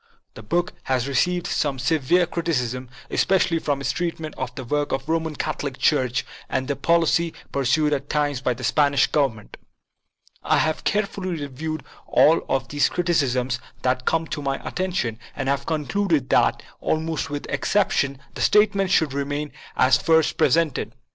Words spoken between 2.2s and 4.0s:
criticism, especially for its